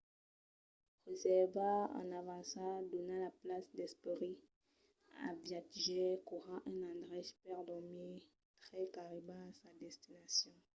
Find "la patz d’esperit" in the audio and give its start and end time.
3.25-4.39